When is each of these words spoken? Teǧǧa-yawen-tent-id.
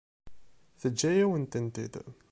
Teǧǧa-yawen-tent-id. 0.81 1.93